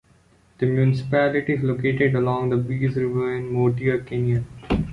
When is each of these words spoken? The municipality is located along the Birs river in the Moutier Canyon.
The 0.57 0.65
municipality 0.65 1.53
is 1.53 1.61
located 1.61 2.15
along 2.15 2.49
the 2.49 2.57
Birs 2.57 2.95
river 2.95 3.35
in 3.35 3.45
the 3.45 3.51
Moutier 3.51 3.99
Canyon. 4.03 4.47